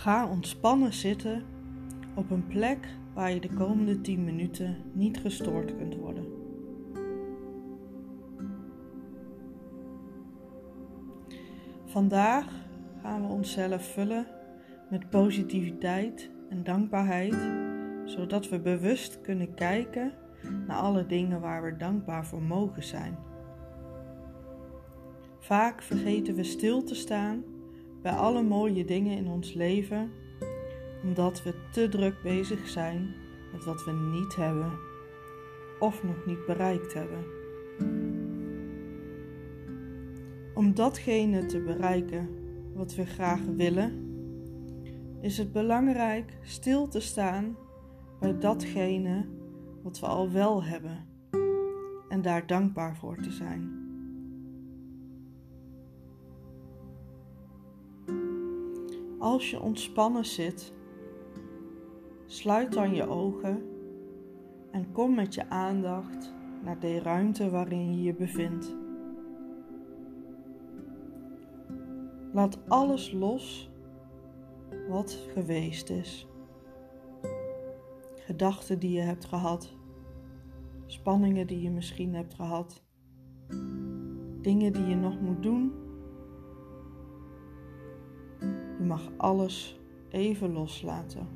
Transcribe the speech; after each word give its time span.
Ga 0.00 0.28
ontspannen 0.28 0.92
zitten 0.92 1.42
op 2.14 2.30
een 2.30 2.46
plek 2.46 2.88
waar 3.14 3.32
je 3.32 3.40
de 3.40 3.54
komende 3.54 4.00
10 4.00 4.24
minuten 4.24 4.76
niet 4.92 5.18
gestoord 5.18 5.76
kunt 5.76 5.96
worden. 5.96 6.24
Vandaag 11.84 12.46
gaan 13.02 13.22
we 13.22 13.28
onszelf 13.28 13.92
vullen 13.92 14.26
met 14.90 15.10
positiviteit 15.10 16.30
en 16.48 16.64
dankbaarheid, 16.64 17.36
zodat 18.04 18.48
we 18.48 18.60
bewust 18.60 19.20
kunnen 19.20 19.54
kijken 19.54 20.12
naar 20.66 20.76
alle 20.76 21.06
dingen 21.06 21.40
waar 21.40 21.62
we 21.62 21.76
dankbaar 21.76 22.26
voor 22.26 22.42
mogen 22.42 22.84
zijn. 22.84 23.18
Vaak 25.38 25.82
vergeten 25.82 26.34
we 26.34 26.44
stil 26.44 26.82
te 26.82 26.94
staan 26.94 27.58
bij 28.02 28.12
alle 28.12 28.42
mooie 28.42 28.84
dingen 28.84 29.16
in 29.16 29.28
ons 29.28 29.52
leven, 29.54 30.10
omdat 31.02 31.42
we 31.42 31.54
te 31.72 31.88
druk 31.88 32.22
bezig 32.22 32.68
zijn 32.68 33.14
met 33.52 33.64
wat 33.64 33.84
we 33.84 33.92
niet 33.92 34.36
hebben 34.36 34.72
of 35.78 36.02
nog 36.02 36.26
niet 36.26 36.46
bereikt 36.46 36.94
hebben. 36.94 37.24
Om 40.54 40.74
datgene 40.74 41.46
te 41.46 41.60
bereiken 41.60 42.28
wat 42.74 42.94
we 42.94 43.06
graag 43.06 43.40
willen, 43.56 44.08
is 45.20 45.38
het 45.38 45.52
belangrijk 45.52 46.38
stil 46.42 46.88
te 46.88 47.00
staan 47.00 47.56
bij 48.20 48.38
datgene 48.38 49.26
wat 49.82 50.00
we 50.00 50.06
al 50.06 50.30
wel 50.30 50.64
hebben 50.64 51.06
en 52.08 52.22
daar 52.22 52.46
dankbaar 52.46 52.96
voor 52.96 53.16
te 53.16 53.32
zijn. 53.32 53.79
Als 59.20 59.50
je 59.50 59.60
ontspannen 59.60 60.24
zit, 60.24 60.72
sluit 62.26 62.72
dan 62.72 62.94
je 62.94 63.08
ogen 63.08 63.62
en 64.70 64.92
kom 64.92 65.14
met 65.14 65.34
je 65.34 65.48
aandacht 65.48 66.34
naar 66.64 66.78
de 66.78 66.98
ruimte 66.98 67.50
waarin 67.50 67.94
je 67.94 68.02
je 68.02 68.14
bevindt. 68.14 68.76
Laat 72.32 72.58
alles 72.68 73.12
los 73.12 73.70
wat 74.88 75.26
geweest 75.32 75.90
is. 75.90 76.28
Gedachten 78.14 78.78
die 78.78 78.92
je 78.92 79.00
hebt 79.00 79.24
gehad, 79.24 79.74
spanningen 80.86 81.46
die 81.46 81.62
je 81.62 81.70
misschien 81.70 82.14
hebt 82.14 82.34
gehad, 82.34 82.82
dingen 84.40 84.72
die 84.72 84.86
je 84.86 84.96
nog 84.96 85.20
moet 85.20 85.42
doen 85.42 85.72
mag 88.90 89.10
alles 89.16 89.80
even 90.08 90.52
loslaten. 90.52 91.26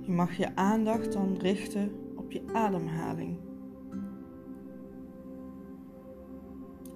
Je 0.00 0.12
mag 0.12 0.36
je 0.36 0.56
aandacht 0.56 1.12
dan 1.12 1.36
richten 1.38 1.92
op 2.16 2.32
je 2.32 2.42
ademhaling. 2.52 3.36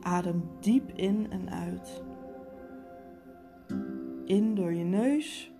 Adem 0.00 0.42
diep 0.60 0.90
in 0.94 1.30
en 1.30 1.50
uit. 1.50 2.02
In 4.24 4.54
door 4.54 4.72
je 4.72 4.84
neus 4.84 5.52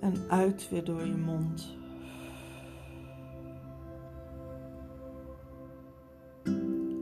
en 0.00 0.14
uit 0.28 0.68
weer 0.68 0.84
door 0.84 1.06
je 1.06 1.16
mond. 1.16 1.76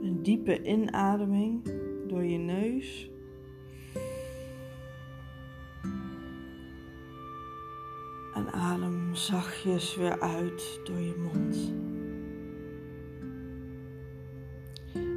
Een 0.01 0.19
diepe 0.21 0.63
inademing 0.63 1.89
door 2.11 2.23
je 2.23 2.37
neus. 2.37 3.09
En 8.33 8.51
adem 8.51 9.15
zachtjes 9.15 9.95
weer 9.95 10.19
uit 10.19 10.79
door 10.83 10.99
je 10.99 11.15
mond. 11.33 11.73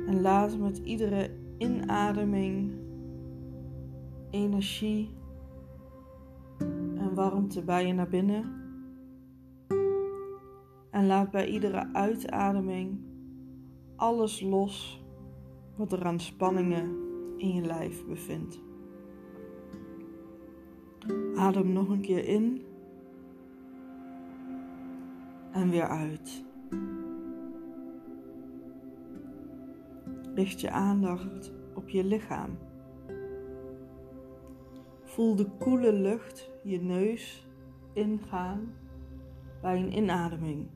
En 0.07 0.21
laat 0.21 0.59
met 0.59 0.79
iedere 0.79 1.31
inademing 1.59 2.73
energie 4.31 5.11
en 6.97 7.15
warmte 7.15 7.63
bij 7.63 7.87
je 7.87 7.93
naar 7.93 8.09
binnen. 8.09 8.63
En 10.91 11.07
laat 11.07 11.31
bij 11.31 11.49
iedere 11.49 11.89
uitademing 11.93 13.01
alles 13.97 14.41
los 14.41 15.04
wat 15.77 15.93
er 15.93 16.05
aan 16.05 16.21
spanningen 16.21 16.97
in 17.37 17.55
je 17.55 17.63
lijf 17.63 18.07
bevindt. 18.07 18.61
Adem 21.35 21.73
nog 21.73 21.89
een 21.89 22.01
keer 22.01 22.25
in 22.25 22.63
en 25.53 25.71
weer 25.71 25.89
uit. 25.89 26.45
Richt 30.35 30.61
je 30.61 30.71
aandacht 30.71 31.53
op 31.75 31.89
je 31.89 32.05
lichaam. 32.05 32.59
Voel 35.03 35.37
de 35.37 35.47
koele 35.59 35.93
lucht 35.93 36.51
je 36.63 36.81
neus 36.81 37.49
ingaan 37.93 38.75
bij 39.61 39.81
een 39.81 39.97
inademing. 39.97 40.69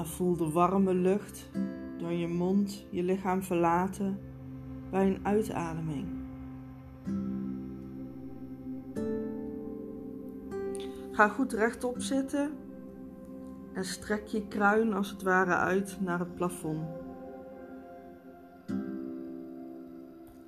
En 0.00 0.06
voel 0.06 0.36
de 0.36 0.50
warme 0.50 0.94
lucht 0.94 1.50
door 1.98 2.12
je 2.12 2.28
mond 2.28 2.86
je 2.90 3.02
lichaam 3.02 3.42
verlaten 3.42 4.18
bij 4.90 5.06
een 5.06 5.18
uitademing. 5.22 6.08
Ga 11.12 11.28
goed 11.28 11.52
rechtop 11.52 12.00
zitten 12.00 12.50
en 13.74 13.84
strek 13.84 14.26
je 14.26 14.48
kruin 14.48 14.92
als 14.92 15.10
het 15.10 15.22
ware 15.22 15.54
uit 15.54 15.98
naar 16.00 16.18
het 16.18 16.34
plafond. 16.34 16.88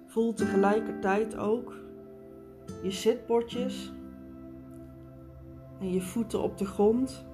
Voel 0.07 0.35
tegelijkertijd 0.35 1.37
ook 1.37 1.75
je 2.83 2.91
zitbordjes 2.91 3.93
en 5.81 5.93
je 5.93 6.01
voeten 6.01 6.43
op 6.43 6.59
de 6.59 6.67
grond 6.67 7.31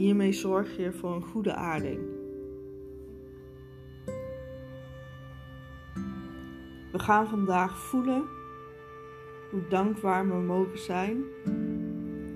Hiermee 0.00 0.32
zorg 0.32 0.76
je 0.76 0.92
voor 0.92 1.14
een 1.14 1.24
goede 1.24 1.54
aarding. 1.54 2.00
We 6.92 6.98
gaan 6.98 7.28
vandaag 7.28 7.78
voelen 7.78 8.24
hoe 9.50 9.68
dankbaar 9.68 10.28
we 10.28 10.34
mogen 10.34 10.78
zijn 10.78 11.24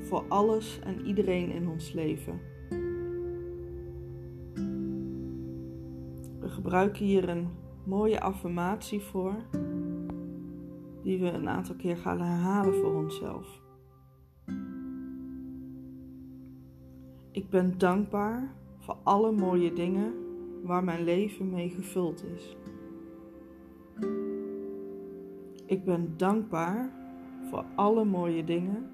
voor 0.01 0.25
alles 0.29 0.79
en 0.83 1.07
iedereen 1.07 1.51
in 1.51 1.69
ons 1.69 1.93
leven. 1.93 2.41
We 6.41 6.49
gebruiken 6.49 7.05
hier 7.05 7.29
een 7.29 7.49
mooie 7.85 8.21
affirmatie 8.21 9.01
voor, 9.01 9.35
die 11.03 11.19
we 11.21 11.31
een 11.31 11.49
aantal 11.49 11.75
keer 11.75 11.97
gaan 11.97 12.21
herhalen 12.21 12.75
voor 12.75 12.95
onszelf. 12.95 13.64
Ik 17.35 17.51
ben 17.51 17.79
dankbaar 17.79 18.55
voor 18.79 18.97
alle 19.03 19.33
mooie 19.33 19.73
dingen 19.73 20.15
waar 20.63 20.85
mijn 20.85 21.05
leven 21.05 21.51
mee 21.51 21.71
gevuld 21.71 22.25
is. 22.25 22.57
Ik 25.67 25.85
ben 25.85 26.15
dankbaar 26.17 26.91
voor 27.51 27.65
alle 27.75 28.05
mooie 28.05 28.45
dingen 28.45 28.91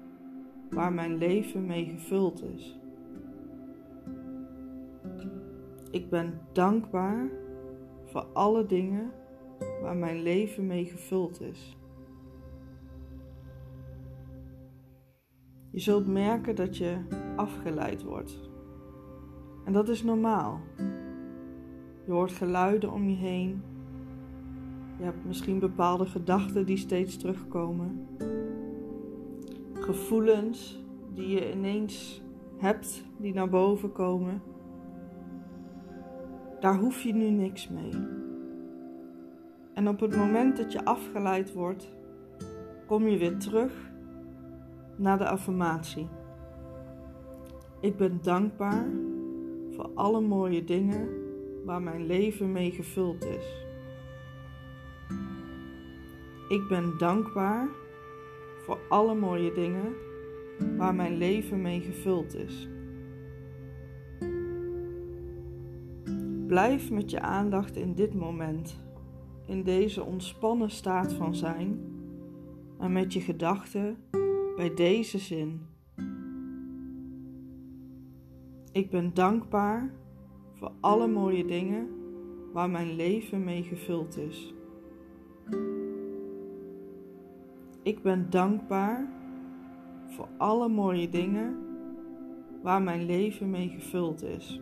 waar 0.69 0.93
mijn 0.93 1.17
leven 1.17 1.65
mee 1.65 1.85
gevuld 1.85 2.43
is. 2.43 2.79
Ik 5.91 6.09
ben 6.09 6.41
dankbaar 6.51 7.29
voor 8.05 8.25
alle 8.33 8.65
dingen 8.65 9.11
waar 9.81 9.97
mijn 9.97 10.21
leven 10.21 10.67
mee 10.67 10.85
gevuld 10.85 11.41
is. 11.41 11.77
Je 15.71 15.79
zult 15.79 16.07
merken 16.07 16.55
dat 16.55 16.77
je 16.77 16.97
afgeleid 17.35 18.03
wordt. 18.03 18.39
En 19.65 19.73
dat 19.73 19.89
is 19.89 20.03
normaal. 20.03 20.59
Je 22.05 22.11
hoort 22.11 22.31
geluiden 22.31 22.91
om 22.91 23.09
je 23.09 23.15
heen. 23.15 23.61
Je 24.97 25.03
hebt 25.03 25.25
misschien 25.25 25.59
bepaalde 25.59 26.05
gedachten 26.05 26.65
die 26.65 26.77
steeds 26.77 27.17
terugkomen. 27.17 28.07
Gevoelens 29.73 30.83
die 31.13 31.27
je 31.27 31.51
ineens 31.51 32.21
hebt, 32.57 33.03
die 33.17 33.33
naar 33.33 33.49
boven 33.49 33.91
komen. 33.91 34.41
Daar 36.59 36.77
hoef 36.77 37.01
je 37.01 37.13
nu 37.13 37.29
niks 37.29 37.69
mee. 37.69 37.93
En 39.73 39.87
op 39.87 39.99
het 39.99 40.15
moment 40.15 40.57
dat 40.57 40.71
je 40.71 40.85
afgeleid 40.85 41.53
wordt, 41.53 41.91
kom 42.87 43.07
je 43.07 43.17
weer 43.17 43.37
terug 43.37 43.90
naar 45.01 45.17
de 45.17 45.27
affirmatie. 45.27 46.07
Ik 47.79 47.97
ben 47.97 48.19
dankbaar 48.21 48.85
voor 49.71 49.89
alle 49.95 50.21
mooie 50.21 50.63
dingen 50.63 51.09
waar 51.65 51.81
mijn 51.81 52.05
leven 52.05 52.51
mee 52.51 52.71
gevuld 52.71 53.25
is. 53.25 53.65
Ik 56.47 56.67
ben 56.67 56.93
dankbaar 56.97 57.67
voor 58.65 58.79
alle 58.89 59.15
mooie 59.15 59.51
dingen 59.53 59.93
waar 60.77 60.95
mijn 60.95 61.17
leven 61.17 61.61
mee 61.61 61.81
gevuld 61.81 62.35
is. 62.35 62.69
Blijf 66.47 66.91
met 66.91 67.11
je 67.11 67.19
aandacht 67.19 67.75
in 67.75 67.93
dit 67.93 68.13
moment, 68.13 68.79
in 69.45 69.63
deze 69.63 70.03
ontspannen 70.03 70.69
staat 70.69 71.13
van 71.13 71.35
zijn, 71.35 71.79
en 72.79 72.91
met 72.91 73.13
je 73.13 73.21
gedachten 73.21 73.97
bij 74.55 74.73
deze 74.73 75.17
zin. 75.17 75.65
Ik 78.71 78.89
ben 78.89 79.13
dankbaar 79.13 79.93
voor 80.53 80.71
alle 80.79 81.07
mooie 81.07 81.45
dingen 81.45 81.89
waar 82.53 82.69
mijn 82.69 82.95
leven 82.95 83.43
mee 83.43 83.63
gevuld 83.63 84.17
is. 84.17 84.53
Ik 87.83 88.01
ben 88.01 88.29
dankbaar 88.29 89.09
voor 90.07 90.27
alle 90.37 90.67
mooie 90.69 91.09
dingen 91.09 91.57
waar 92.63 92.81
mijn 92.81 93.05
leven 93.05 93.49
mee 93.49 93.69
gevuld 93.69 94.23
is. 94.23 94.61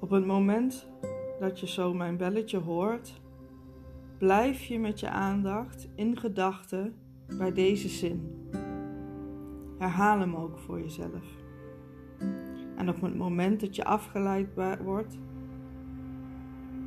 Op 0.00 0.10
het 0.10 0.26
moment 0.26 0.88
dat 1.40 1.60
je 1.60 1.66
zo 1.66 1.94
mijn 1.94 2.16
belletje 2.16 2.58
hoort, 2.58 3.20
blijf 4.20 4.64
je 4.64 4.78
met 4.78 5.00
je 5.00 5.08
aandacht 5.08 5.88
in 5.94 6.16
gedachten 6.16 6.94
bij 7.38 7.52
deze 7.52 7.88
zin. 7.88 8.48
Herhaal 9.78 10.18
hem 10.18 10.36
ook 10.36 10.58
voor 10.58 10.80
jezelf. 10.80 11.24
En 12.76 12.88
op 12.88 13.00
het 13.00 13.16
moment 13.16 13.60
dat 13.60 13.76
je 13.76 13.84
afgeleid 13.84 14.48
wordt, 14.84 15.18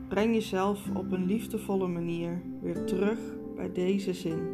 breng 0.07 0.33
jezelf 0.33 0.95
op 0.95 1.11
een 1.11 1.25
liefdevolle 1.25 1.87
manier 1.87 2.41
weer 2.61 2.85
terug 2.85 3.19
bij 3.55 3.71
deze 3.71 4.13
zin. 4.13 4.47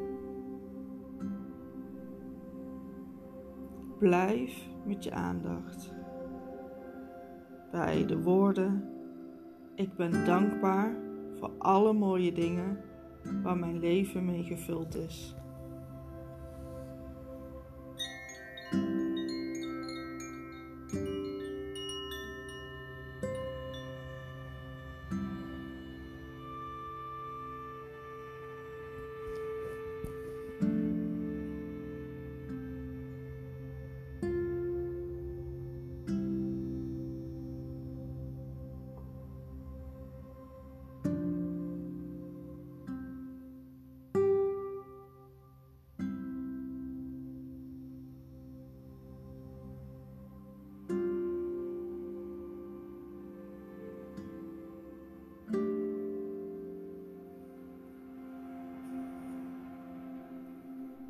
Blijf 3.98 4.68
met 4.86 5.04
je 5.04 5.12
aandacht 5.12 5.94
bij 7.72 8.06
de 8.06 8.22
woorden: 8.22 8.90
Ik 9.76 9.96
ben 9.96 10.26
dankbaar 10.26 11.09
voor 11.40 11.52
alle 11.58 11.94
mooie 11.94 12.32
dingen 12.32 12.78
waar 13.44 13.58
mijn 13.58 13.80
leven 13.80 14.26
mee 14.26 14.44
gevuld 14.44 14.96
is. 14.96 15.36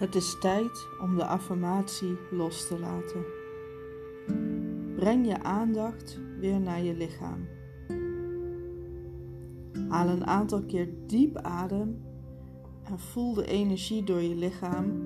Het 0.00 0.14
is 0.14 0.38
tijd 0.38 0.88
om 1.00 1.16
de 1.16 1.24
affirmatie 1.24 2.16
los 2.30 2.66
te 2.68 2.78
laten. 2.78 3.24
Breng 4.94 5.26
je 5.26 5.42
aandacht 5.42 6.20
weer 6.38 6.60
naar 6.60 6.82
je 6.82 6.94
lichaam. 6.94 7.48
Haal 9.88 10.08
een 10.08 10.26
aantal 10.26 10.62
keer 10.62 10.88
diep 11.06 11.36
adem 11.36 12.02
en 12.82 12.98
voel 12.98 13.34
de 13.34 13.46
energie 13.46 14.04
door 14.04 14.20
je 14.20 14.34
lichaam 14.34 15.02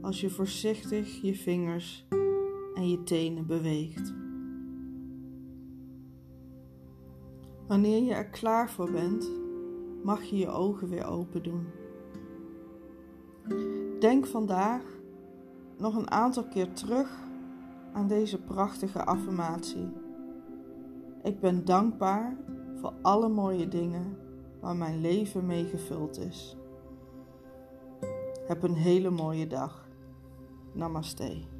als 0.00 0.20
je 0.20 0.30
voorzichtig 0.30 1.22
je 1.22 1.34
vingers 1.34 2.06
en 2.74 2.88
je 2.88 3.02
tenen 3.02 3.46
beweegt. 3.46 4.14
Wanneer 7.68 8.02
je 8.02 8.14
er 8.14 8.28
klaar 8.28 8.70
voor 8.70 8.90
bent, 8.90 9.30
mag 10.02 10.22
je 10.22 10.36
je 10.36 10.48
ogen 10.48 10.88
weer 10.88 11.04
open 11.04 11.42
doen. 11.42 11.66
Denk 14.00 14.26
vandaag 14.26 14.82
nog 15.78 15.94
een 15.96 16.10
aantal 16.10 16.44
keer 16.44 16.72
terug 16.72 17.10
aan 17.92 18.06
deze 18.06 18.38
prachtige 18.38 19.04
affirmatie. 19.04 19.88
Ik 21.22 21.40
ben 21.40 21.64
dankbaar 21.64 22.36
voor 22.74 22.92
alle 23.02 23.28
mooie 23.28 23.68
dingen 23.68 24.16
waar 24.60 24.76
mijn 24.76 25.00
leven 25.00 25.46
mee 25.46 25.64
gevuld 25.64 26.18
is. 26.18 26.56
Heb 28.46 28.62
een 28.62 28.74
hele 28.74 29.10
mooie 29.10 29.46
dag. 29.46 29.88
Namaste. 30.72 31.59